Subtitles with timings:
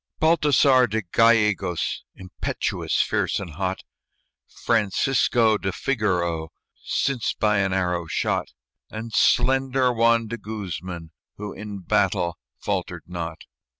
[0.19, 3.83] Baltasar de Gallegos, Impetuous, fierce and hot;
[4.47, 6.49] Francisco de Figarro,
[6.83, 8.47] Since by an arrow shot;
[8.89, 13.43] And slender Juan de Guzman, who In battle faltered not.